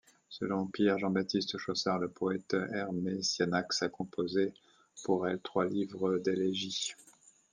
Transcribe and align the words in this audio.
Selon 0.29 0.65
Pierre-Jean-Baptiste 0.65 1.59
Chaussard, 1.59 1.99
le 1.99 2.09
poète 2.09 2.57
Hermésianax 2.73 3.83
a 3.83 3.89
composé 3.89 4.51
pour 5.03 5.27
elle 5.27 5.39
trois 5.39 5.67
livres 5.67 6.17
d’élégies. 6.17 6.95